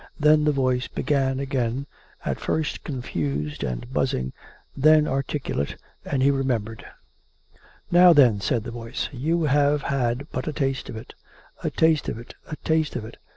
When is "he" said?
6.23-6.31